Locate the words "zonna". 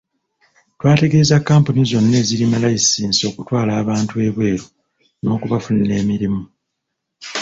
1.89-2.15